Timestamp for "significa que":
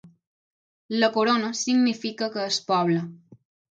1.61-2.51